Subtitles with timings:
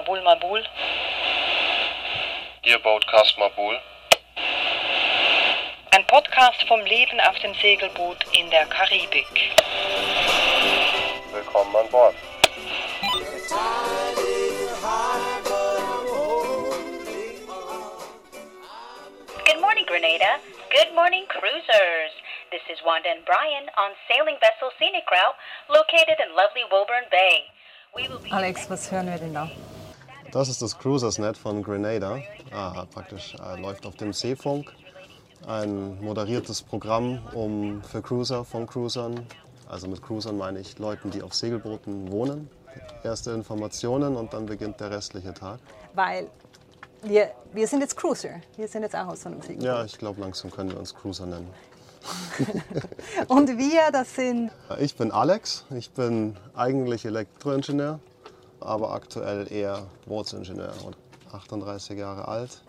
[0.00, 0.64] Mabul Mabul.
[2.64, 3.78] Ihr Boatcast Mabul.
[5.90, 9.52] Ein Podcast vom Leben auf dem Segelboot in der Karibik.
[11.32, 12.14] Willkommen an Bord.
[19.44, 20.40] Good morning, Grenada.
[20.70, 22.12] Good morning, cruisers.
[22.50, 25.36] This is Wanda and Brian on sailing vessel Scenic Route,
[25.68, 27.44] located in lovely Woburn Bay.
[27.94, 29.50] We will be Alex, was hören wir denn da?
[30.32, 32.18] Das ist das Cruisersnet von Grenada.
[32.52, 34.72] Ah, praktisch äh, läuft auf dem Seefunk.
[35.46, 39.26] Ein moderiertes Programm um, für Cruiser von Cruisern.
[39.68, 42.50] Also mit Cruisern meine ich Leuten, die auf Segelbooten wohnen.
[43.02, 45.58] Erste Informationen und dann beginnt der restliche Tag.
[45.94, 46.28] Weil
[47.02, 48.40] wir, wir sind jetzt Cruiser.
[48.56, 49.64] Wir sind jetzt auch aus so einem Segelboot.
[49.64, 51.48] Ja, ich glaube, langsam können wir uns Cruiser nennen.
[53.28, 58.00] Und wir, das sind Ich bin Alex, ich bin eigentlich Elektroingenieur,
[58.60, 60.96] aber aktuell eher Bootsingenieur und
[61.32, 62.62] 38 Jahre alt.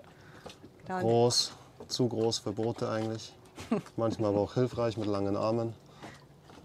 [0.87, 1.53] Groß,
[1.87, 3.33] zu groß für Boote eigentlich.
[3.95, 5.73] Manchmal aber auch hilfreich mit langen Armen.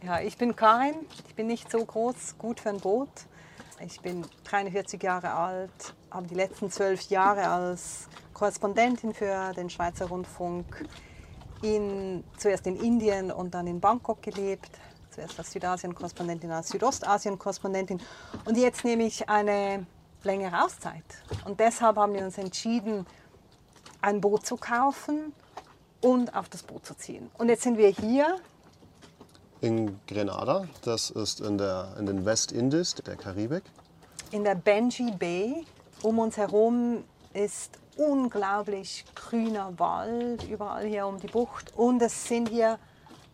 [0.03, 0.95] Ja, ich bin Karin.
[1.29, 3.09] Ich bin nicht so groß, gut für ein Boot.
[3.85, 10.07] Ich bin 43 Jahre alt, habe die letzten zwölf Jahre als Korrespondentin für den Schweizer
[10.07, 10.87] Rundfunk
[11.63, 14.71] in, zuerst in Indien und dann in Bangkok gelebt.
[15.17, 18.01] Zuerst als Südasien-Korrespondentin, als Südostasien-Korrespondentin.
[18.45, 19.87] Und jetzt nehme ich eine
[20.23, 21.05] längere Auszeit.
[21.47, 23.07] Und deshalb haben wir uns entschieden,
[24.03, 25.33] ein Boot zu kaufen
[26.03, 27.31] und auf das Boot zu ziehen.
[27.39, 28.37] Und jetzt sind wir hier
[29.63, 33.65] In Grenada, das ist in, der, in den Westindies der Karibik.
[34.33, 35.65] in der Benji Bay.
[36.03, 41.73] Um uns herum ist unglaublich grüner Wald, überall hier um die Bucht.
[41.75, 42.79] Und es sind hier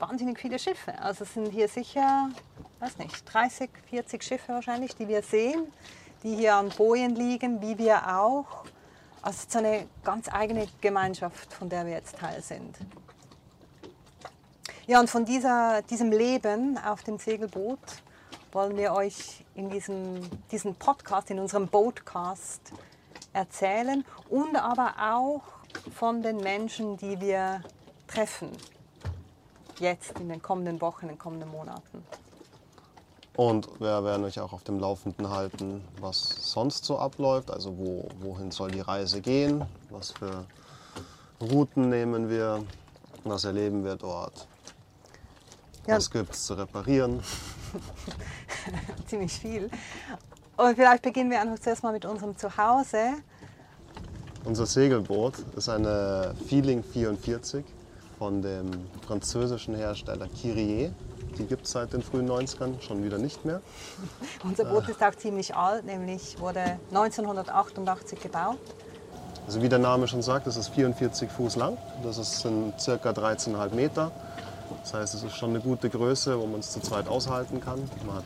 [0.03, 0.99] wahnsinnig viele Schiffe.
[1.01, 2.29] Also es sind hier sicher,
[2.81, 5.73] weiß nicht, 30, 40 Schiffe wahrscheinlich, die wir sehen,
[6.23, 8.65] die hier an Bojen liegen, wie wir auch.
[9.23, 12.77] Also es ist eine ganz eigene Gemeinschaft, von der wir jetzt Teil sind.
[14.89, 17.79] Ja, und von dieser, diesem Leben auf dem Segelboot
[18.51, 20.21] wollen wir euch in diesem,
[20.51, 22.73] diesem Podcast, in unserem Boatcast
[23.33, 25.43] erzählen und aber auch
[25.95, 27.63] von den Menschen, die wir
[28.09, 28.51] treffen.
[29.83, 32.05] Jetzt in den kommenden Wochen, in den kommenden Monaten.
[33.35, 37.51] Und wir werden euch auch auf dem Laufenden halten, was sonst so abläuft.
[37.51, 40.45] Also wo, wohin soll die Reise gehen, was für
[41.41, 42.63] Routen nehmen wir,
[43.25, 44.47] was erleben wir dort.
[45.89, 45.97] Ja.
[45.97, 47.21] Was gibt es zu reparieren?
[49.09, 49.69] Ziemlich viel.
[50.57, 53.15] Und vielleicht beginnen wir einfach zuerst mal mit unserem Zuhause.
[54.45, 57.65] Unser Segelboot ist eine Feeling 44
[58.23, 58.71] von dem
[59.05, 60.93] französischen Hersteller Kyrie.
[61.37, 63.61] Die gibt es seit den frühen 90ern schon wieder nicht mehr.
[64.45, 68.59] Unser Boot ist auch ziemlich alt, nämlich wurde 1988 gebaut.
[69.45, 71.77] Also wie der Name schon sagt, es ist 44 Fuß lang.
[72.05, 74.13] Das ist, sind circa 13,5 Meter.
[74.85, 77.81] Das heißt, es ist schon eine gute Größe, wo man es zu zweit aushalten kann.
[78.07, 78.25] Man hat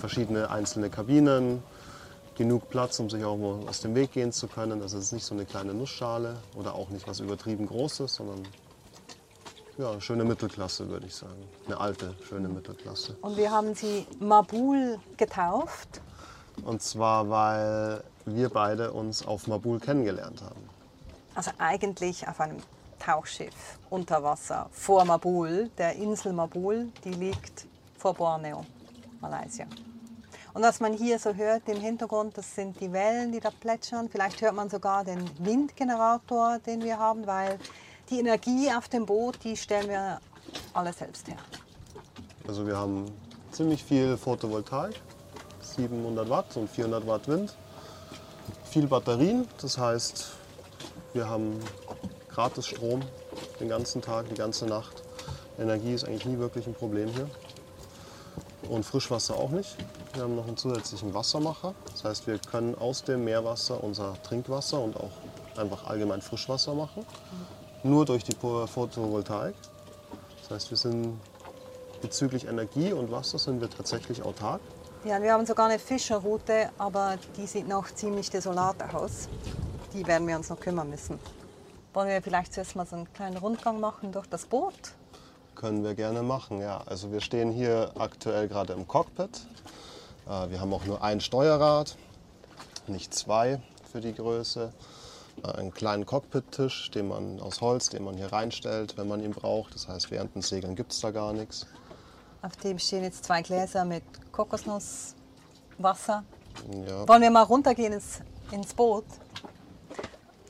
[0.00, 1.62] verschiedene einzelne Kabinen,
[2.34, 4.82] genug Platz, um sich auch mal aus dem Weg gehen zu können.
[4.82, 8.42] Also es ist nicht so eine kleine Nussschale oder auch nicht was übertrieben Großes, sondern
[9.78, 11.48] ja, schöne Mittelklasse, würde ich sagen.
[11.66, 13.16] Eine alte, schöne Mittelklasse.
[13.20, 16.00] Und wir haben sie Mabul getauft.
[16.64, 20.68] Und zwar, weil wir beide uns auf Mabul kennengelernt haben.
[21.34, 22.58] Also eigentlich auf einem
[22.98, 27.66] Tauchschiff unter Wasser vor Mabul, der Insel Mabul, die liegt
[27.98, 28.64] vor Borneo,
[29.20, 29.66] Malaysia.
[30.54, 34.08] Und was man hier so hört im Hintergrund, das sind die Wellen, die da plätschern.
[34.08, 37.58] Vielleicht hört man sogar den Windgenerator, den wir haben, weil
[38.10, 40.20] die Energie auf dem Boot, die stellen wir
[40.72, 41.38] alle selbst her.
[42.46, 43.06] Also wir haben
[43.50, 45.00] ziemlich viel Photovoltaik,
[45.60, 47.56] 700 Watt und 400 Watt Wind.
[48.70, 50.32] Viel Batterien, das heißt,
[51.12, 51.58] wir haben
[52.28, 53.00] gratis Strom
[53.58, 55.02] den ganzen Tag, die ganze Nacht.
[55.58, 57.28] Energie ist eigentlich nie wirklich ein Problem hier.
[58.68, 59.76] Und Frischwasser auch nicht.
[60.12, 61.74] Wir haben noch einen zusätzlichen Wassermacher.
[61.92, 65.12] Das heißt, wir können aus dem Meerwasser unser Trinkwasser und auch
[65.56, 67.06] einfach allgemein Frischwasser machen.
[67.82, 69.54] Nur durch die Photovoltaik.
[70.42, 71.20] Das heißt, wir sind
[72.00, 74.60] bezüglich Energie und Wasser sind wir tatsächlich autark.
[75.04, 79.28] Ja, wir haben sogar eine Fischerroute, aber die sieht noch ziemlich desolat aus.
[79.92, 81.18] Die werden wir uns noch kümmern müssen.
[81.94, 84.74] Wollen wir vielleicht zuerst mal so einen kleinen Rundgang machen durch das Boot?
[85.54, 86.82] Können wir gerne machen, ja.
[86.86, 89.46] Also wir stehen hier aktuell gerade im Cockpit.
[90.28, 91.96] Äh, Wir haben auch nur ein Steuerrad,
[92.86, 94.72] nicht zwei für die Größe.
[95.54, 99.74] Einen kleinen Cockpit-Tisch, den man aus Holz, den man hier reinstellt, wenn man ihn braucht.
[99.74, 101.66] Das heißt, während dem Segeln gibt es da gar nichts.
[102.42, 106.24] Auf dem stehen jetzt zwei Gläser mit Kokosnusswasser.
[106.86, 107.08] Ja.
[107.08, 108.20] Wollen wir mal runtergehen ins,
[108.50, 109.04] ins Boot?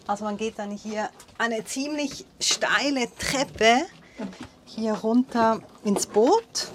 [0.07, 1.09] Also man geht dann hier
[1.39, 3.87] eine ziemlich steile Treppe
[4.65, 6.69] hier runter ins Boot.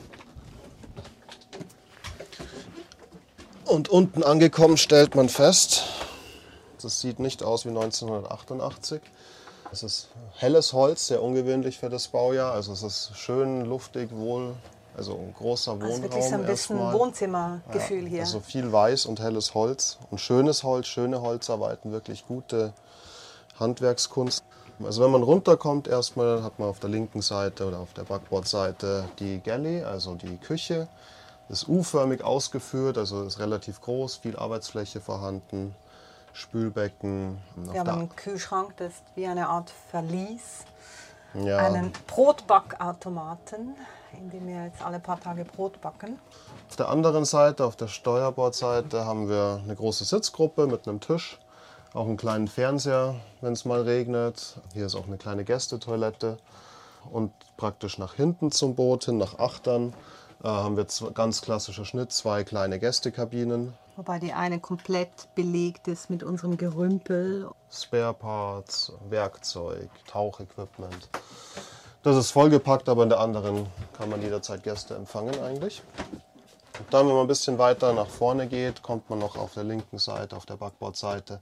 [3.65, 5.83] Und unten angekommen stellt man fest,
[6.81, 9.01] das sieht nicht aus wie 1988.
[9.71, 12.51] Es ist helles Holz, sehr ungewöhnlich für das Baujahr.
[12.51, 14.53] Also es ist schön, luftig, wohl,
[14.97, 16.77] also ein großer Wohnraum Also wirklich so ein bisschen.
[16.77, 18.21] Wohnzimmergefühl hier.
[18.21, 22.73] Also viel weiß und helles Holz und schönes Holz, schöne Holzarbeiten, wirklich gute
[23.59, 24.43] Handwerkskunst.
[24.83, 29.05] Also wenn man runterkommt, erstmal hat man auf der linken Seite oder auf der Backbordseite
[29.19, 30.87] die Galley, also die Küche.
[31.49, 35.75] Ist U-förmig ausgeführt, also ist relativ groß, viel Arbeitsfläche vorhanden,
[36.33, 37.37] Spülbecken.
[37.55, 40.65] Wir haben einen Kühlschrank, das ist wie eine Art Verlies.
[41.33, 43.75] ja, Einen Brotbackautomaten,
[44.13, 46.19] in dem wir jetzt alle paar Tage Brot backen.
[46.69, 51.37] Auf der anderen Seite, auf der Steuerbordseite, haben wir eine große Sitzgruppe mit einem Tisch,
[51.93, 54.57] auch einen kleinen Fernseher, wenn es mal regnet.
[54.73, 56.37] Hier ist auch eine kleine Gästetoilette.
[57.11, 59.93] Und praktisch nach hinten zum Boot hin, nach Achtern,
[60.43, 66.09] äh, haben wir ganz klassischer Schnitt, zwei kleine Gästekabinen, Wobei die eine komplett belegt ist
[66.09, 67.47] mit unserem Gerümpel.
[67.71, 71.07] Spare Parts, Werkzeug, Tauchequipment.
[72.01, 75.83] Das ist vollgepackt, aber in der anderen kann man jederzeit Gäste empfangen eigentlich.
[76.79, 79.65] Und dann, wenn man ein bisschen weiter nach vorne geht, kommt man noch auf der
[79.65, 81.39] linken Seite, auf der Backbordseite,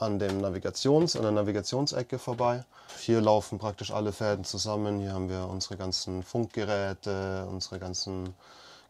[0.00, 2.64] an, dem Navigations-, an der Navigationsecke vorbei.
[2.98, 4.98] Hier laufen praktisch alle Fäden zusammen.
[4.98, 8.34] Hier haben wir unsere ganzen Funkgeräte, unsere ganzen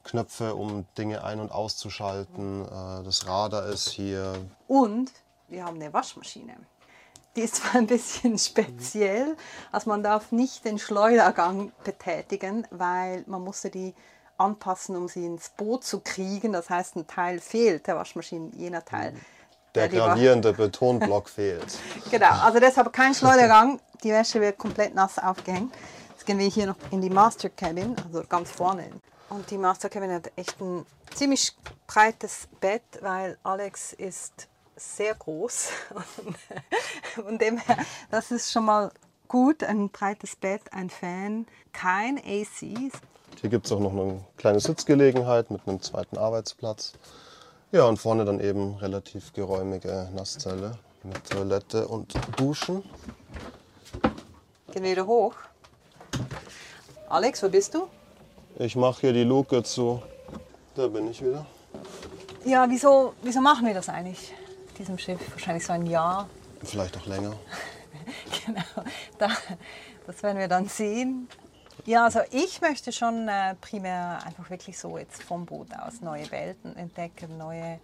[0.05, 2.65] Knöpfe, um Dinge ein- und auszuschalten.
[2.65, 4.35] Äh, Das Radar ist hier,
[4.67, 5.11] Und
[5.49, 6.55] wir haben eine Waschmaschine.
[7.37, 9.37] Die ist zwar ein bisschen speziell,
[9.73, 13.95] also man darf nicht den Schleudergang betätigen, weil man musste die
[14.37, 16.53] anpassen, um sie ins Boot zu kriegen.
[16.55, 19.15] Das heißt, ein Teil fehlt der Waschmaschine, jener Teil.
[19.75, 21.79] der die Wa- gravierende Betonblock fehlt.
[22.11, 23.79] Genau, also deshalb kein Schleudergang.
[24.03, 25.73] Die Wäsche wird komplett nass aufgehängt.
[26.11, 28.91] Jetzt gehen wir hier noch in die Master Cabin, also ganz vorne.
[29.31, 30.85] Und die Master Cabin hat echt ein
[31.15, 31.57] ziemlich
[31.87, 35.69] breites Bett, weil Alex ist sehr groß.
[36.17, 36.37] Und
[37.25, 37.79] von dem her,
[38.11, 38.91] das ist schon mal
[39.29, 39.63] gut.
[39.63, 42.91] Ein breites Bett, ein Fan, kein AC.
[43.41, 46.95] Hier gibt es auch noch eine kleine Sitzgelegenheit mit einem zweiten Arbeitsplatz.
[47.71, 52.83] Ja, und vorne dann eben relativ geräumige Nasszelle mit Toilette und Duschen.
[54.73, 55.35] Gehen wir wieder hoch.
[57.09, 57.89] Alex, wo bist du?
[58.61, 60.03] Ich mache hier die Luke zu.
[60.75, 61.47] Da bin ich wieder.
[62.45, 64.35] Ja, wieso, wieso machen wir das eigentlich,
[64.77, 65.19] diesem Schiff?
[65.31, 66.29] Wahrscheinlich so ein Jahr.
[66.63, 67.33] Vielleicht auch länger.
[68.45, 68.87] Genau,
[69.19, 69.29] da,
[70.07, 71.29] das werden wir dann sehen.
[71.87, 76.31] Ja, also ich möchte schon äh, primär einfach wirklich so jetzt vom Boot aus neue
[76.31, 77.79] Welten entdecken, neue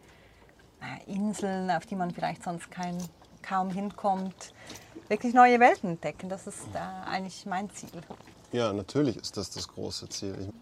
[0.80, 2.98] äh, Inseln, auf die man vielleicht sonst kein,
[3.42, 4.52] kaum hinkommt.
[5.08, 8.02] Wirklich neue Welten entdecken, das ist äh, eigentlich mein Ziel.
[8.52, 10.52] Ja, natürlich ist das das große Ziel.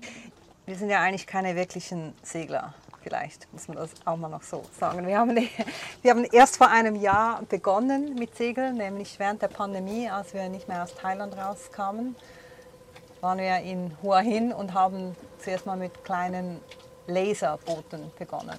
[0.66, 2.74] Wir sind ja eigentlich keine wirklichen Segler.
[3.02, 5.06] Vielleicht muss man das auch mal noch so sagen.
[5.06, 5.36] Wir haben,
[6.02, 10.48] wir haben erst vor einem Jahr begonnen mit Segeln, nämlich während der Pandemie, als wir
[10.48, 12.16] nicht mehr aus Thailand rauskamen,
[13.20, 16.60] waren wir in Hua Hin und haben zuerst mal mit kleinen
[17.06, 18.58] Laserbooten begonnen.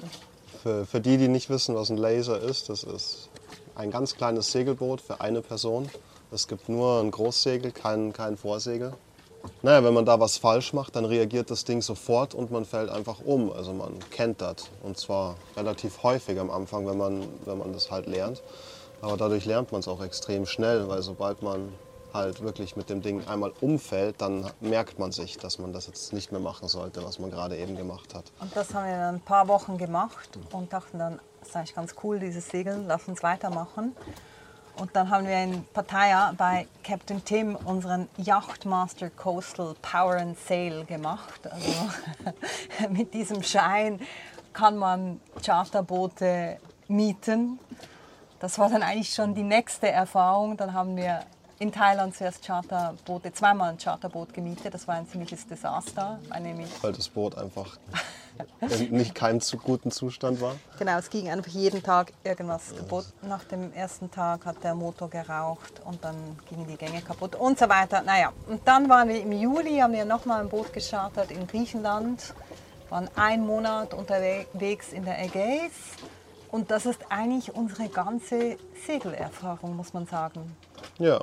[0.61, 3.29] für, für die, die nicht wissen, was ein Laser ist, das ist
[3.75, 5.89] ein ganz kleines Segelboot für eine Person.
[6.31, 8.93] Es gibt nur ein Großsegel, kein, kein Vorsegel.
[9.61, 12.89] Naja, wenn man da was falsch macht, dann reagiert das Ding sofort und man fällt
[12.89, 13.51] einfach um.
[13.51, 14.69] Also man kentert.
[14.83, 18.41] Und zwar relativ häufig am Anfang, wenn man, wenn man das halt lernt.
[19.01, 21.73] Aber dadurch lernt man es auch extrem schnell, weil sobald man
[22.15, 26.13] halt wirklich mit dem Ding einmal umfällt, dann merkt man sich, dass man das jetzt
[26.13, 28.31] nicht mehr machen sollte, was man gerade eben gemacht hat.
[28.39, 31.75] Und das haben wir dann ein paar Wochen gemacht und dachten dann, das ist eigentlich
[31.75, 33.95] ganz cool, dieses Segeln, lass uns weitermachen.
[34.77, 40.83] Und dann haben wir in Pattaya bei Captain Tim unseren Yachtmaster Coastal Power and Sail
[40.85, 41.47] gemacht.
[41.49, 41.89] Also
[42.89, 44.01] mit diesem Schein
[44.53, 47.59] kann man Charterboote mieten.
[48.39, 50.57] Das war dann eigentlich schon die nächste Erfahrung.
[50.57, 51.21] Dann haben wir
[51.59, 54.73] in Thailand zuerst Charterboote, zweimal ein Charterboot gemietet.
[54.73, 58.24] Das war ein ziemliches Desaster, weil nämlich weil das Boot einfach in
[58.89, 60.55] nicht keinem zu guten Zustand war.
[60.79, 63.05] Genau, es ging einfach jeden Tag irgendwas kaputt.
[63.21, 66.15] Nach dem ersten Tag hat der Motor geraucht und dann
[66.49, 68.01] gingen die Gänge kaputt und so weiter.
[68.01, 72.33] Naja, und dann waren wir im Juli, haben wir nochmal ein Boot geschartert in Griechenland,
[72.89, 75.71] waren einen Monat unterwegs in der Ägäis.
[76.51, 80.55] Und das ist eigentlich unsere ganze Segelerfahrung, muss man sagen.
[80.99, 81.21] Ja,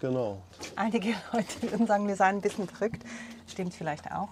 [0.00, 0.38] genau.
[0.76, 3.02] Einige Leute würden sagen, wir seien ein bisschen verrückt.
[3.48, 4.28] Stimmt vielleicht auch.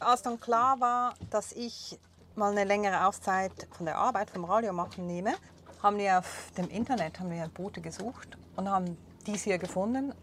[0.00, 1.98] Als dann klar war, dass ich
[2.34, 5.34] mal eine längere Auszeit von der Arbeit, vom Radio machen nehme,
[5.82, 10.14] haben wir auf dem Internet haben wir Boote gesucht und haben dies hier gefunden.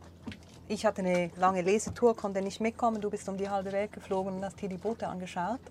[0.67, 3.01] Ich hatte eine lange Lesetour, konnte nicht mitkommen.
[3.01, 5.61] Du bist um die halbe Welt geflogen und hast hier die Boote angeschaut.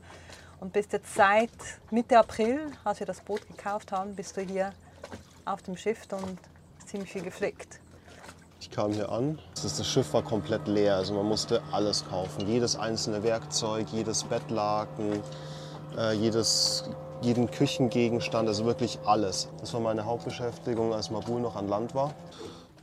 [0.60, 1.50] Und bist jetzt seit
[1.90, 4.72] Mitte April, als wir das Boot gekauft haben, bist du hier
[5.44, 6.38] auf dem Schiff und
[6.86, 7.80] ziemlich viel geflickt.
[8.76, 12.46] Kam hier an, das Schiff war komplett leer, also man musste alles kaufen.
[12.46, 15.22] Jedes einzelne Werkzeug, jedes Bettlaken,
[15.96, 16.84] äh, jedes,
[17.22, 19.48] jeden Küchengegenstand, also wirklich alles.
[19.60, 22.12] Das war meine Hauptbeschäftigung, als Mabul noch an Land war.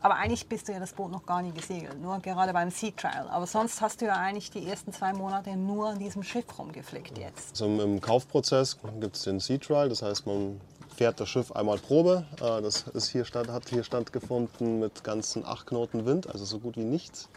[0.02, 2.92] Aber eigentlich bist du ja das Boot noch gar nie gesegelt, nur gerade beim Sea
[2.98, 3.30] Trial.
[3.30, 7.20] Aber sonst hast du ja eigentlich die ersten zwei Monate nur an diesem Schiff rumgeflickt
[7.20, 7.52] jetzt.
[7.52, 10.60] Also im Kaufprozess gibt es den Sea Trial, das heißt, man
[10.96, 12.26] fährt das Schiff einmal Probe.
[12.42, 16.60] Äh, Das ist hier stand, hat hier stattgefunden mit ganzen acht Knoten Wind, also so
[16.60, 17.30] gut wie nichts.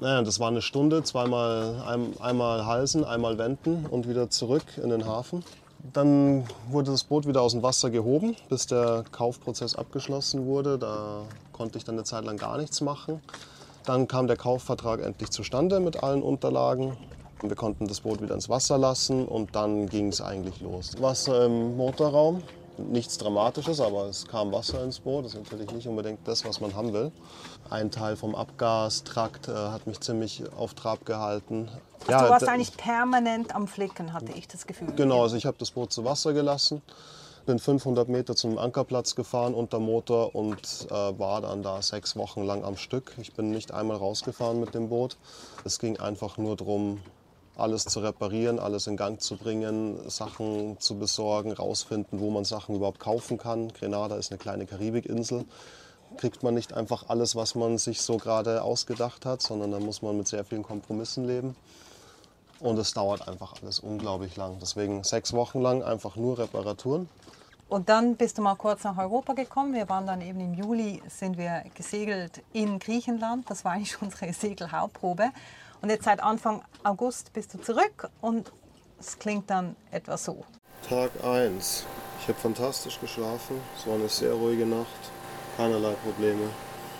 [0.00, 4.90] Naja, das war eine Stunde, zweimal ein, einmal halsen, einmal wenden und wieder zurück in
[4.90, 5.42] den Hafen.
[5.92, 10.78] Dann wurde das Boot wieder aus dem Wasser gehoben, bis der Kaufprozess abgeschlossen wurde.
[10.78, 13.22] Da konnte ich dann eine Zeit lang gar nichts machen.
[13.84, 16.96] Dann kam der Kaufvertrag endlich zustande mit allen Unterlagen.
[17.42, 20.92] Wir konnten das Boot wieder ins Wasser lassen und dann ging es eigentlich los.
[21.00, 22.42] Wasser im Motorraum,
[22.78, 25.24] nichts Dramatisches, aber es kam Wasser ins Boot.
[25.24, 27.12] Das ist natürlich nicht unbedingt das, was man haben will.
[27.68, 31.68] Ein Teil vom Abgastrakt äh, hat mich ziemlich auf Trab gehalten.
[32.06, 34.88] du warst eigentlich permanent am Flicken, hatte ich das Gefühl.
[34.96, 36.80] Genau, also ich habe das Boot zu Wasser gelassen,
[37.44, 42.42] bin 500 Meter zum Ankerplatz gefahren unter Motor und äh, war dann da sechs Wochen
[42.42, 43.14] lang am Stück.
[43.20, 45.16] Ich bin nicht einmal rausgefahren mit dem Boot.
[45.64, 47.00] Es ging einfach nur darum,
[47.56, 52.74] alles zu reparieren, alles in Gang zu bringen, Sachen zu besorgen, rausfinden, wo man Sachen
[52.74, 53.72] überhaupt kaufen kann.
[53.72, 55.44] Grenada ist eine kleine Karibikinsel.
[56.18, 60.02] Kriegt man nicht einfach alles, was man sich so gerade ausgedacht hat, sondern da muss
[60.02, 61.56] man mit sehr vielen Kompromissen leben.
[62.60, 64.58] Und es dauert einfach alles unglaublich lang.
[64.60, 67.08] Deswegen sechs Wochen lang einfach nur Reparaturen.
[67.68, 69.74] Und dann bist du mal kurz nach Europa gekommen.
[69.74, 73.50] Wir waren dann eben im Juli, sind wir gesegelt in Griechenland.
[73.50, 75.30] Das war eigentlich unsere Segelhauptprobe.
[75.82, 78.52] Und jetzt seit Anfang August bist du zurück und
[78.98, 80.44] es klingt dann etwa so.
[80.88, 81.84] Tag 1.
[82.20, 83.60] Ich habe fantastisch geschlafen.
[83.76, 84.86] Es war eine sehr ruhige Nacht.
[85.56, 86.48] Keinerlei Probleme.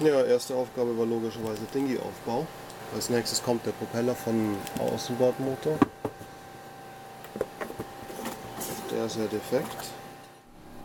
[0.00, 2.46] Ja, erste Aufgabe war logischerweise Dingy-Aufbau.
[2.94, 5.78] Als nächstes kommt der Propeller vom Außenbordmotor.
[8.90, 9.90] Der ist ja defekt.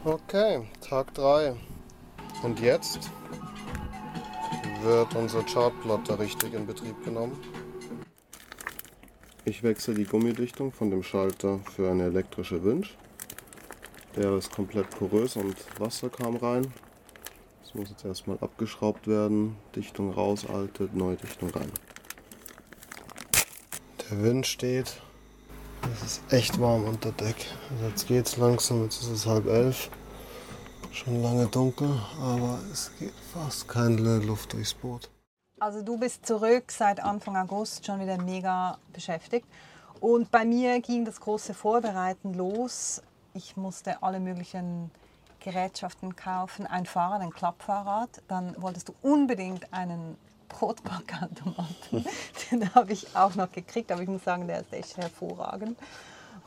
[0.03, 1.55] Okay, Tag 3.
[2.43, 2.99] Und jetzt
[4.81, 7.39] wird unser Chartplotter richtig in Betrieb genommen.
[9.43, 12.95] Ich wechsle die Gummidichtung von dem Schalter für eine elektrische Winch.
[14.15, 16.71] Der ist komplett porös und Wasser kam rein.
[17.63, 19.55] Das muss jetzt erstmal abgeschraubt werden.
[19.75, 21.71] Dichtung raus, alte, neue Dichtung rein.
[24.09, 25.01] Der Wind steht.
[25.91, 27.47] Es ist echt warm unter Deck.
[27.71, 29.89] Also jetzt geht's langsam, jetzt ist es halb elf.
[30.91, 31.89] Schon lange dunkel,
[32.21, 35.09] aber es geht fast keine Luft durchs Boot.
[35.61, 39.45] Also du bist zurück seit Anfang August schon wieder mega beschäftigt.
[39.99, 43.03] Und bei mir ging das große Vorbereiten los.
[43.35, 44.89] Ich musste alle möglichen
[45.39, 48.09] Gerätschaften kaufen, ein Fahrrad, ein Klappfahrrad.
[48.27, 50.17] Dann wolltest du unbedingt einen
[50.49, 52.05] Brotbackautomaten.
[52.51, 55.77] Den habe ich auch noch gekriegt, aber ich muss sagen, der ist echt hervorragend.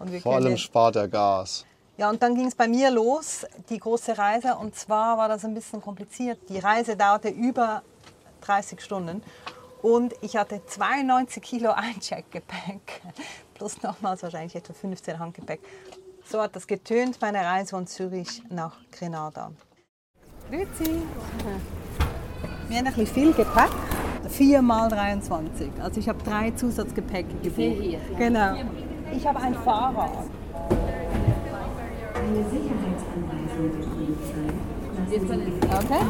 [0.00, 1.64] Und wir Vor allem spart er Gas.
[1.98, 4.56] ja, und dann ging es bei mir los, die große Reise.
[4.56, 6.40] Und zwar war das ein bisschen kompliziert.
[6.48, 7.84] Die Reise dauerte über
[8.44, 9.22] 30 Stunden.
[9.82, 13.02] Und ich hatte 92 Kilo Eincheckgepäck.
[13.54, 15.60] Plus nochmals wahrscheinlich etwa 15 Handgepäck.
[16.26, 19.52] So hat das getönt, meine Reise von Zürich nach Grenada.
[20.50, 20.84] Grüezi.
[22.68, 23.70] Wir haben ein bisschen viel Gepäck.
[24.28, 25.70] 4 mal 23.
[25.82, 27.82] Also ich habe drei Zusatzgepäcke gebucht.
[27.82, 28.00] hier.
[28.16, 28.54] Genau.
[29.14, 30.12] Ich habe ein Fahrrad.
[32.14, 33.44] Eine Sicherheitsanweisung.
[35.84, 36.04] Okay.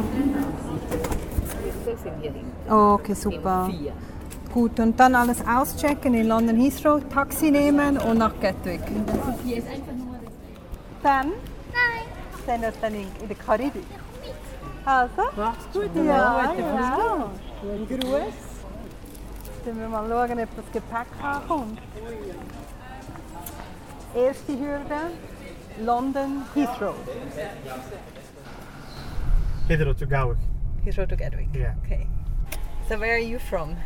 [1.85, 2.53] Das sind hier hin.
[2.71, 3.67] Okay, super.
[3.71, 3.93] Vier.
[4.53, 8.81] Gut, und dann alles auschecken in London Heathrow, Taxi nehmen und nach Gatwick.
[9.45, 9.67] Ist
[11.03, 11.27] Dann?
[11.73, 12.07] Nein.
[12.47, 13.83] Sind wir dann in, in der Karibik?
[14.85, 15.23] Also?
[15.37, 15.91] Mach's gut.
[15.97, 17.31] Ja, ja.
[17.63, 18.21] Ein Gruß.
[19.65, 21.79] Dann wir mal schauen, ob das Gepäck ankommt.
[24.15, 25.11] Erste Hürde,
[25.85, 26.95] London Heathrow.
[29.67, 30.54] Heathrow to Gatwick.
[30.85, 31.49] Heathrow to Gatwick.
[31.55, 31.75] Yeah.
[31.85, 32.07] Okay.
[32.89, 33.77] So where are you from?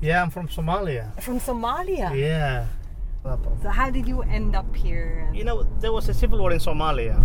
[0.00, 1.20] Yeah, I'm from Somalia.
[1.22, 2.16] From Somalia.
[2.16, 2.66] Yeah.
[3.62, 5.28] So how did you end up here?
[5.34, 7.16] You know, there was a civil war in Somalia,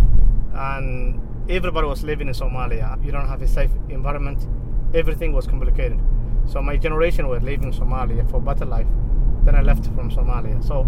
[0.52, 3.02] and everybody was living in Somalia.
[3.04, 4.46] You don't have a safe environment.
[4.94, 6.00] Everything was complicated.
[6.46, 8.88] So my generation were living in Somalia for better life.
[9.44, 10.62] Then I left from Somalia.
[10.64, 10.82] So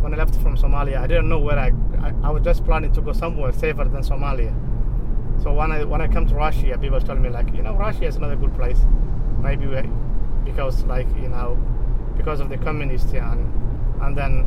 [0.00, 2.92] when I left from Somalia, I didn't know where I, I, I was just planning
[2.92, 4.54] to go somewhere safer than Somalia.
[5.42, 8.04] So when I when I come to Russia, people tell me like, you know, Russia
[8.04, 8.78] is not a good place.
[9.40, 9.82] Maybe we,
[10.44, 11.58] because like you know,
[12.16, 13.52] because of the communists and
[14.00, 14.46] and then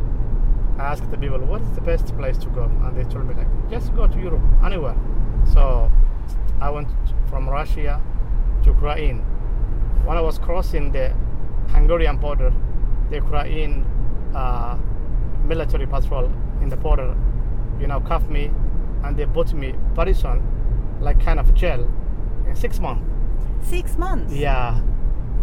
[0.80, 2.64] I asked the people, what is the best place to go?
[2.64, 4.96] And they told me like, just go to Europe, anywhere.
[5.54, 5.92] So
[6.62, 6.88] I went
[7.30, 8.02] from Russia
[8.64, 9.20] to Ukraine.
[10.06, 11.14] When I was crossing the
[11.70, 12.54] Hungarian border,
[13.10, 13.86] the Ukraine
[14.34, 14.78] uh,
[15.44, 17.16] military patrol in the border,
[17.80, 18.52] you know, cuffed me
[19.04, 20.42] and they put me very soon,
[21.06, 21.90] like kind of jail,
[22.54, 23.06] six months.
[23.62, 24.34] Six months.
[24.34, 24.82] Yeah.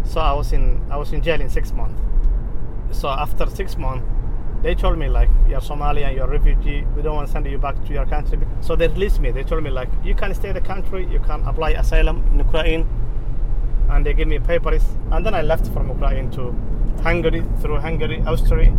[0.05, 2.01] So I was in I was in jail in six months.
[2.91, 4.05] So after six months,
[4.63, 6.85] they told me like you're Somalian, you're a refugee.
[6.97, 8.39] We don't want to send you back to your country.
[8.61, 9.31] So they released me.
[9.31, 12.39] They told me like you can stay in the country, you can apply asylum in
[12.47, 12.87] Ukraine,
[13.91, 14.85] and they gave me papers.
[15.13, 16.55] And then I left from Ukraine to
[17.03, 18.71] Hungary through Hungary, Austria,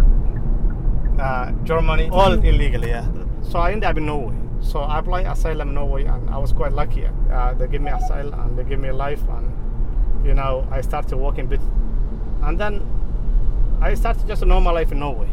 [1.20, 2.90] uh, Germany, all illegally.
[2.90, 3.08] Yeah.
[3.50, 4.43] So I ended up in Norway.
[4.64, 7.06] So I applied asylum in Norway, and I was quite lucky.
[7.06, 10.82] Uh, they gave me asylum and they gave me a life, and you know I
[10.82, 11.62] started working bit,
[12.42, 12.82] and then
[13.82, 15.30] I started just a normal life in Norway.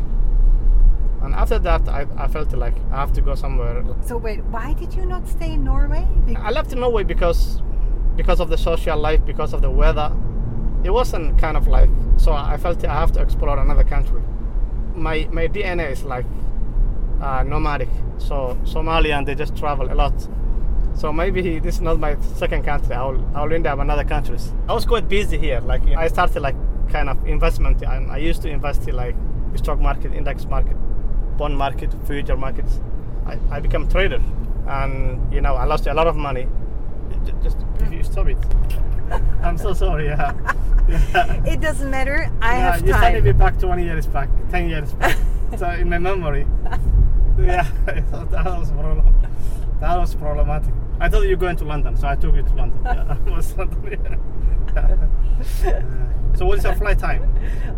[1.22, 3.84] And after that, I, I felt like I have to go somewhere.
[4.04, 6.06] So wait, why did you not stay in Norway?
[6.36, 7.62] I left Norway because
[8.16, 10.12] because of the social life, because of the weather.
[10.82, 12.32] It wasn't kind of like so.
[12.32, 14.22] I felt I have to explore another country.
[14.94, 16.24] My my DNA is like
[17.20, 17.88] uh, nomadic.
[18.18, 20.14] So Somalian they just travel a lot.
[20.94, 22.94] So maybe this is not my second country.
[22.94, 24.52] I'll I'll end up in other countries.
[24.68, 25.60] I was quite busy here.
[25.60, 26.56] Like I started like
[26.90, 27.82] kind of investment.
[27.82, 29.16] And I used to invest in like
[29.54, 30.76] stock market, index market,
[31.36, 32.80] bond market, future markets.
[33.26, 34.20] I, I became trader,
[34.66, 36.46] and you know I lost a lot of money.
[37.42, 38.38] Just if you stop it.
[39.42, 40.06] I'm so sorry.
[40.06, 40.32] Yeah.
[40.88, 41.44] yeah.
[41.52, 42.30] it doesn't matter.
[42.40, 43.24] I yeah, have you sent time.
[43.24, 45.16] me back 20 years back, 10 years back.
[45.58, 46.46] so in my memory.
[47.38, 49.14] yeah, that was problem.
[49.80, 50.74] That was problematic.
[51.00, 52.80] I thought you were going to London, so I took you to London.
[52.84, 54.18] Yeah, was London.
[54.74, 54.96] Yeah.
[55.64, 55.82] Yeah.
[56.36, 57.22] so what is your flight time?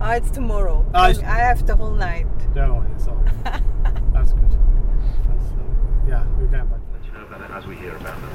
[0.00, 0.84] Ah, it's tomorrow.
[0.94, 2.26] Ah, it's- I have the whole night.
[2.54, 2.90] January.
[2.98, 4.50] So that's good.
[4.50, 6.80] That's, uh, yeah, we're going back.
[6.92, 8.30] let you know about it as we hear about them.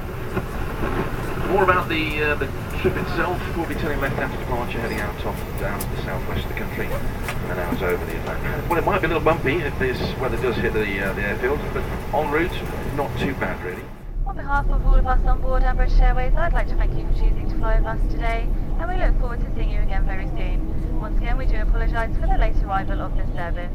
[1.49, 2.47] More about the uh, the
[2.81, 3.39] trip itself.
[3.55, 6.59] We'll be turning left after departure, heading out off down to the southwest of the
[6.59, 8.69] country, and then out over the Atlantic.
[8.69, 11.21] Well, it might be a little bumpy if this weather does hit the uh, the
[11.21, 11.83] airfield, but
[12.13, 12.51] en route,
[12.95, 13.81] not too bad really.
[14.25, 16.93] On behalf of all of us on board and British Airways, I'd like to thank
[16.97, 18.45] you for choosing to fly with us today,
[18.79, 20.99] and we look forward to seeing you again very soon.
[20.99, 23.71] Once again, we do apologise for the late arrival of this service.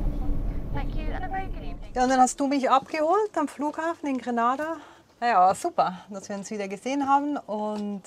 [0.74, 1.90] Thank you and a very good evening.
[1.94, 4.76] Ja, und dann hast du mich abgeholt am Flughafen in Grenada.
[5.22, 7.36] Ja, war super, dass wir uns wieder gesehen haben.
[7.36, 8.02] Und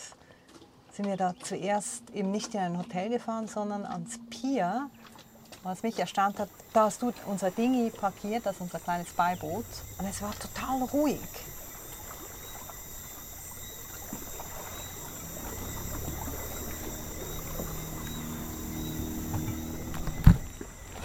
[0.91, 4.89] sind wir da zuerst eben nicht in ein Hotel gefahren, sondern ans Pier.
[5.63, 9.63] Was mich erstaunt hat, da hast du unser Dingi parkiert, das ist unser kleines Beiboot.
[9.97, 11.21] Und es war total ruhig.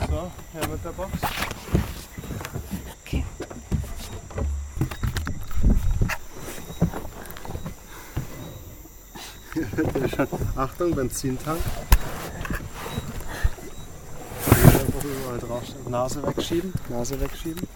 [0.09, 1.13] So, her mit der Box.
[3.07, 3.25] Okay.
[10.57, 11.61] Achtung, Benzintank.
[15.89, 17.67] Nase wegschieben, Nase wegschieben.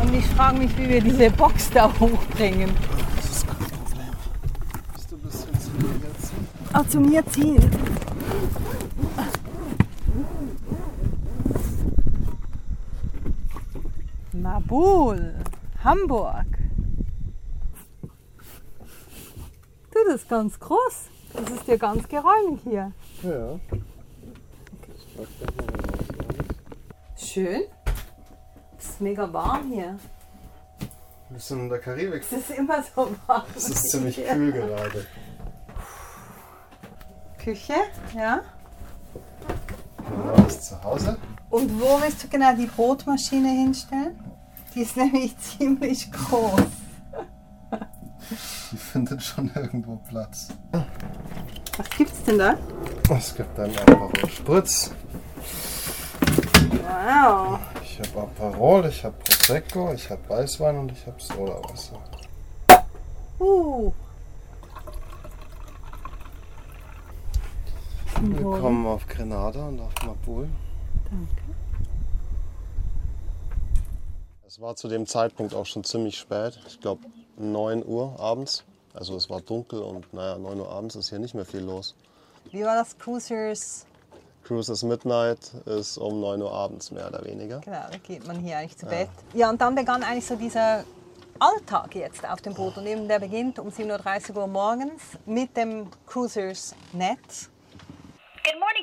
[0.00, 2.70] Und ich frage mich, wie wir diese Box da hochbringen.
[3.16, 4.10] Das ist kein Problem.
[4.94, 5.98] Bist du ein bisschen zu mir
[6.78, 7.58] Ah, zu mir ziehen.
[14.32, 15.34] Mabul,
[15.82, 16.46] Hamburg.
[19.90, 21.08] Du, das ist ganz groß.
[21.32, 22.92] Das ist ja ganz geräumig hier.
[23.24, 23.58] Ja.
[27.16, 27.62] Schön.
[28.78, 29.98] Es ist mega warm hier.
[31.28, 32.22] Wir sind in der Karibik.
[32.22, 33.42] Es ist immer so warm.
[33.56, 35.06] Es ist ziemlich kühl gerade.
[37.38, 37.74] Küche,
[38.14, 38.40] ja.
[40.46, 41.16] Ist zu Hause.
[41.50, 44.18] Und wo willst du genau die Brotmaschine hinstellen?
[44.74, 46.60] Die ist nämlich ziemlich groß.
[48.70, 50.48] Die findet schon irgendwo Platz.
[51.76, 52.58] Was gibt's denn da?
[53.08, 54.90] Es gibt einen Aperol Spritz.
[56.82, 57.58] Wow.
[57.82, 61.98] Ich habe Aperol, ich habe Prosecco, ich habe Weißwein und ich habe Sodawasser.
[63.38, 63.92] Uh.
[68.50, 70.48] Willkommen auf Grenada und auf Mabul.
[71.04, 71.42] Danke.
[74.46, 76.58] Es war zu dem Zeitpunkt auch schon ziemlich spät.
[76.66, 77.02] Ich glaube
[77.36, 78.64] 9 Uhr abends.
[78.94, 81.94] Also es war dunkel und naja, 9 Uhr abends ist hier nicht mehr viel los.
[82.50, 83.84] Wie war das Cruisers?
[84.44, 87.60] Cruises Midnight ist um 9 Uhr abends mehr oder weniger.
[87.60, 89.10] Genau, da geht man hier eigentlich zu Bett.
[89.34, 90.84] Ja, und dann begann eigentlich so dieser
[91.38, 92.78] Alltag jetzt auf dem Boot.
[92.78, 97.50] Und eben der beginnt um 7.30 Uhr morgens mit dem Cruisers Net.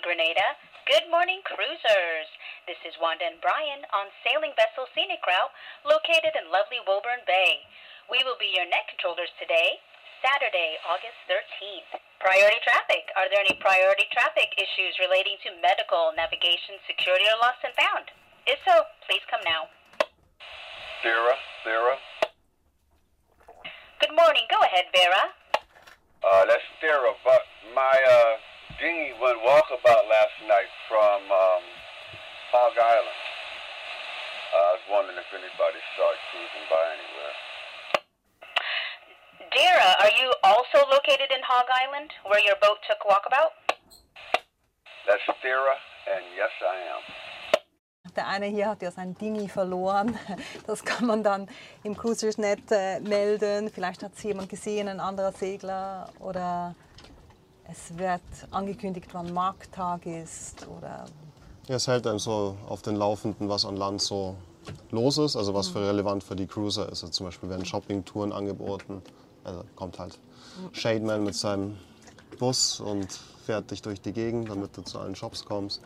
[0.06, 0.54] Grenada.
[0.86, 2.30] Good morning, cruisers.
[2.70, 5.50] This is Wanda and Brian on sailing vessel Scenic Route,
[5.82, 7.66] located in lovely Woburn Bay.
[8.06, 9.82] We will be your net controllers today,
[10.22, 11.98] Saturday, August 13th.
[12.22, 13.10] Priority traffic.
[13.18, 18.14] Are there any priority traffic issues relating to medical, navigation, security, or lost and found?
[18.46, 19.74] If so, please come now.
[21.02, 21.34] Vera,
[21.66, 21.98] Vera.
[24.06, 24.46] Good morning.
[24.54, 25.34] Go ahead, Vera.
[26.22, 27.42] Uh, that's Vera, but
[27.74, 28.38] my uh,
[28.80, 31.64] dinghy went walkabout last night from um,
[32.52, 33.22] Hog Island.
[34.54, 37.36] Uh, I was wondering if anybody saw it cruising by anywhere.
[39.52, 43.52] Dara, are you also located in Hog Island, where your boat took walkabout?
[45.08, 45.76] That's Vera,
[46.12, 47.04] and yes, I am.
[48.16, 50.18] Der eine hier hat ja sein Dingi verloren.
[50.68, 51.50] Das kann man dann
[51.84, 53.70] im Cruisersnet äh, melden.
[53.70, 56.10] Vielleicht hat es jemand gesehen, ein anderer Segler.
[56.20, 56.76] Oder
[57.72, 60.68] es wird angekündigt, wann Markttag ist.
[60.68, 61.06] Oder
[61.68, 64.36] Ja, es hält einem so auf den Laufenden, was an Land so
[64.92, 67.04] los ist, also was für relevant für die Cruiser ist.
[67.04, 69.02] Also zum Beispiel werden Shoppingtouren angeboten.
[69.44, 70.18] Also kommt halt
[70.72, 71.78] Shademan mit seinem
[72.40, 73.08] Bus und
[73.46, 75.82] fährt dich durch die Gegend, damit du zu allen Shops kommst.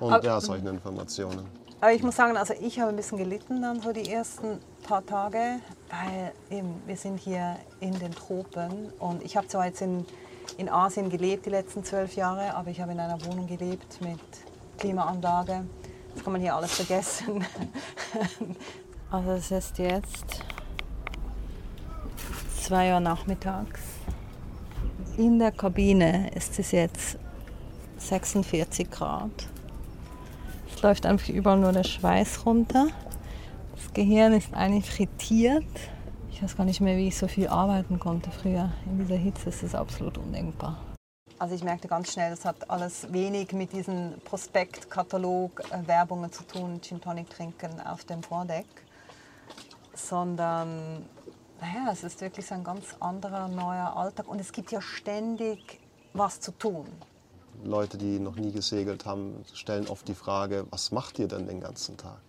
[0.00, 1.46] Und Aber- ja, solche Informationen.
[1.80, 5.06] Aber ich muss sagen, also ich habe ein bisschen gelitten dann so die ersten paar
[5.06, 10.04] Tage, weil eben, wir sind hier in den Tropen und ich habe zwar jetzt in,
[10.56, 14.20] in Asien gelebt die letzten zwölf Jahre, aber ich habe in einer Wohnung gelebt mit
[14.78, 15.64] Klimaanlage.
[16.14, 17.44] Das kann man hier alles vergessen.
[19.10, 20.44] Also es ist jetzt
[22.60, 23.80] 2 Uhr nachmittags.
[25.16, 27.18] In der Kabine ist es jetzt
[27.96, 29.30] 46 Grad.
[30.70, 32.88] Es läuft einfach überall nur der Schweiß runter.
[33.74, 35.64] Das Gehirn ist eigentlich frittiert.
[36.38, 38.70] Ich weiß gar nicht mehr, wie ich so viel arbeiten konnte früher.
[38.86, 40.78] In dieser Hitze ist es absolut undenkbar.
[41.36, 47.00] Also ich merkte ganz schnell, das hat alles wenig mit diesen Prospekt-Katalog-Werbungen zu tun, Gin
[47.00, 48.66] Tonic trinken auf dem Vordeck,
[49.96, 51.06] sondern
[51.60, 55.80] naja, es ist wirklich so ein ganz anderer, neuer Alltag und es gibt ja ständig
[56.12, 56.86] was zu tun.
[57.64, 61.60] Leute, die noch nie gesegelt haben, stellen oft die Frage, was macht ihr denn den
[61.60, 62.20] ganzen Tag?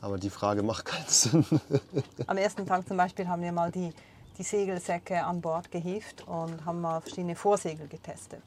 [0.00, 1.44] Aber die Frage macht keinen Sinn.
[2.26, 3.92] Am ersten Tag zum Beispiel haben wir mal die,
[4.38, 8.42] die Segelsäcke an Bord gehievt und haben mal verschiedene Vorsegel getestet.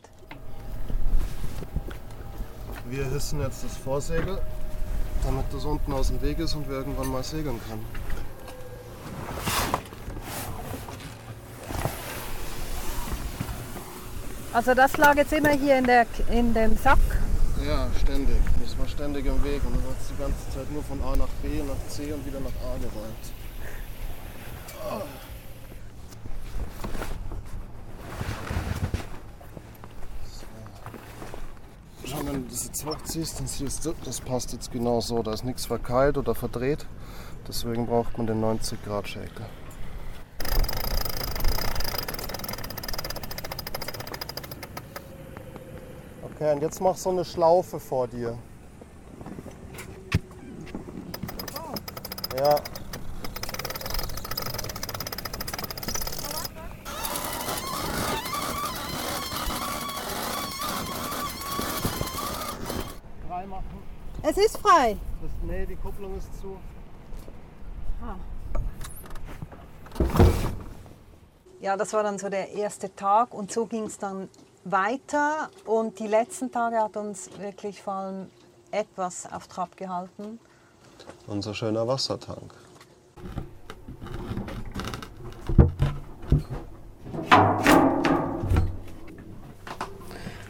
[2.89, 4.39] Wir hissen jetzt das Vorsegel,
[5.23, 7.85] damit das unten aus dem Weg ist und wir irgendwann mal segeln können.
[14.53, 16.97] Also das lag jetzt immer hier in, der, in dem Sack.
[17.67, 18.37] Ja, ständig.
[18.61, 21.27] Das war ständig im Weg und du warst die ganze Zeit nur von A nach
[21.43, 23.25] B, nach C und wieder nach A geräumt.
[24.89, 25.01] Ah.
[32.05, 32.25] So.
[32.25, 35.21] Wenn du das jetzt hochziehst, dann siehst du, das passt jetzt genau so.
[35.21, 36.85] Da ist nichts verkeilt oder verdreht.
[37.49, 39.45] Deswegen braucht man den 90 Grad Shaker.
[46.39, 48.37] Okay, und jetzt mach so eine Schlaufe vor dir.
[52.37, 52.59] Ja.
[63.27, 63.63] Frei machen.
[64.21, 64.95] Es ist frei.
[65.23, 66.55] Das, nee, die Kupplung ist zu.
[71.59, 74.29] Ja, das war dann so der erste Tag und so ging es dann
[74.71, 75.49] weiter.
[75.65, 78.29] Und die letzten Tage hat uns wirklich vor allem
[78.71, 80.39] etwas auf Trab gehalten.
[81.27, 82.53] Unser schöner Wassertank.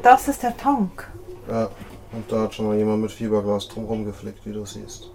[0.01, 1.12] Das ist der Tank.
[1.49, 1.69] Ja,
[2.13, 5.10] und da hat schon mal jemand mit Fiberglas drumherum geflickt, wie du siehst.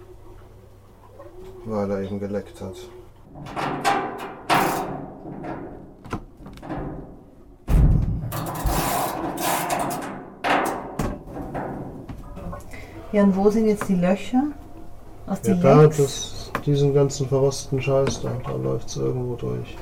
[1.65, 2.75] Weil er eben geleckt hat.
[13.13, 14.43] Ja, und wo sind jetzt die Löcher?
[15.27, 15.97] Aus Ja, die da, Lecks?
[15.97, 19.77] das, diesen ganzen verrosteten Scheiß, da, da läuft es irgendwo durch.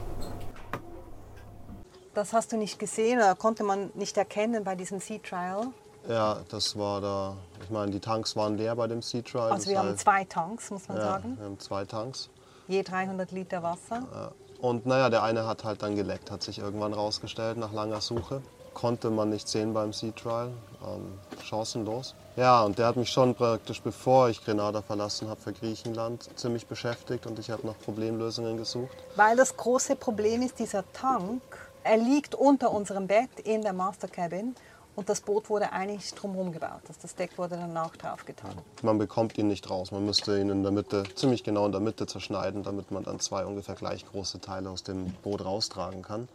[2.14, 5.68] Das hast du nicht gesehen oder konnte man nicht erkennen bei diesem Sea Trial.
[6.10, 7.38] Ja, das war da.
[7.64, 9.52] Ich meine, die Tanks waren leer bei dem Sea Trial.
[9.52, 11.38] Also wir haben heißt- zwei Tanks, muss man ja, sagen.
[11.38, 12.30] Wir haben zwei Tanks.
[12.68, 14.04] Je 300 Liter Wasser.
[14.14, 14.32] Ja.
[14.60, 18.42] Und naja, der eine hat halt dann geleckt, hat sich irgendwann rausgestellt nach langer Suche.
[18.74, 20.52] Konnte man nicht sehen beim Sea Trial,
[20.86, 22.16] ähm, chancenlos.
[22.36, 26.68] Ja, und der hat mich schon praktisch, bevor ich Grenada verlassen habe für Griechenland, ziemlich
[26.68, 28.96] beschäftigt und ich habe nach Problemlösungen gesucht.
[29.16, 31.42] Weil das große Problem ist, dieser Tank,
[31.84, 34.56] er liegt unter unserem Bett in der Master Cabin
[34.96, 36.82] und das Boot wurde eigentlich drumherum gebaut.
[36.88, 38.52] Also das Deck wurde danach drauf getan.
[38.82, 39.92] Man bekommt ihn nicht raus.
[39.92, 43.20] Man müsste ihn in der Mitte, ziemlich genau in der Mitte zerschneiden, damit man dann
[43.20, 46.28] zwei ungefähr gleich große Teile aus dem Boot raustragen kann.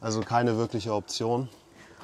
[0.00, 1.48] Also keine wirkliche Option.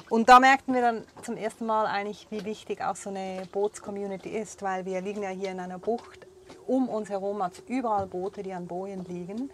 [0.09, 4.29] Und da merkten wir dann zum ersten Mal eigentlich, wie wichtig auch so eine Bootscommunity
[4.29, 6.27] ist, weil wir liegen ja hier in einer Bucht.
[6.67, 9.49] Um uns herum hat es überall Boote, die an Bojen liegen.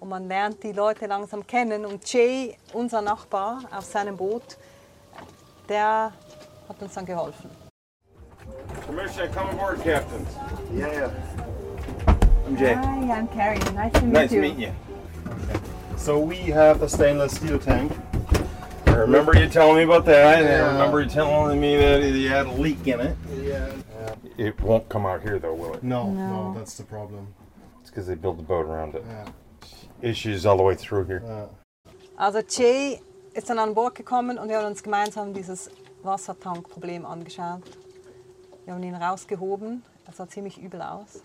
[0.00, 1.86] Und man lernt die Leute langsam kennen.
[1.86, 4.58] Und Jay, unser Nachbar auf seinem Boot,
[5.68, 6.12] der
[6.68, 7.50] hat uns dann geholfen.
[8.86, 10.26] Commissioner, come aboard, Captain.
[10.74, 11.10] Yeah, yeah.
[12.46, 12.74] I'm Jay.
[12.74, 13.58] Hi, I'm Carrie.
[13.74, 14.40] Nice to meet Nice you.
[14.40, 14.72] meeting you.
[15.96, 17.92] So we have a stainless steel tank.
[18.92, 20.72] I remember you telling me about that, and I Yeah.
[20.72, 23.16] remember you telling me that you had a leak in it.
[23.42, 23.66] Yeah.
[24.36, 25.82] It won't come out here, though, will it?
[25.82, 26.52] No, No.
[26.52, 27.34] no, that's the problem.
[27.80, 29.02] It's because they built the boat around it.
[29.08, 30.10] Yeah.
[30.10, 31.22] Issues all the way through here.
[31.24, 31.46] Yeah.
[32.18, 33.00] Also Jay
[33.32, 35.70] ist dann an Bord gekommen und wir haben uns gemeinsam dieses
[36.02, 37.62] Wassertankproblem angeschaut.
[38.66, 39.82] Wir haben ihn rausgehoben.
[40.06, 41.22] Er sah ziemlich übel aus.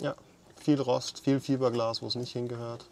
[0.00, 0.14] Ja,
[0.56, 2.84] viel Rost, viel Fiberglas, wo es nicht hingehört.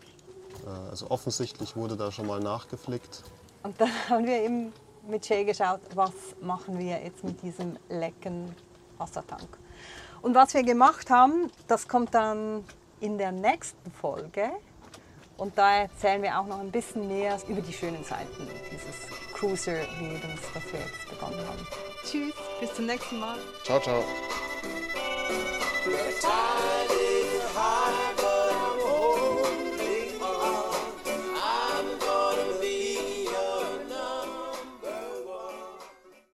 [0.65, 3.25] Äh, Also offensichtlich wurde da schon mal nachgeflickt.
[3.63, 4.73] Und dann haben wir eben
[5.09, 8.55] mit Jay geschaut, was machen wir jetzt mit diesem lecken
[8.99, 9.59] Wassertank.
[10.21, 12.65] Und was wir gemacht haben, das kommt dann
[13.01, 14.51] in der nächsten Folge.
[15.37, 20.41] Und da erzählen wir auch noch ein bisschen mehr über die schönen Seiten dieses Cruiser-Lebens,
[20.55, 21.67] das wir jetzt begonnen haben.
[22.05, 23.39] Tschüss, bis zum nächsten Mal.
[23.65, 24.05] Ciao, ciao.